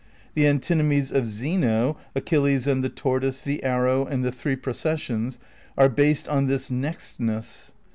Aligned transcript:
The 0.33 0.47
antinomies 0.47 1.11
of 1.11 1.29
Zeno— 1.29 1.95
^Achilles 2.15 2.65
and 2.65 2.83
the 2.83 2.89
Tortoise; 2.89 3.41
the 3.43 3.63
Arrow; 3.63 4.03
and 4.03 4.25
the 4.25 4.31
three 4.31 4.55
Processions— 4.55 5.37
are 5.77 5.89
based 5.89 6.27
on 6.27 6.47
this 6.47 6.71
nextness. 6.71 7.71